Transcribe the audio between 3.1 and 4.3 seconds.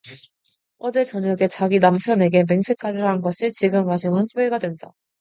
것이 지금 와서는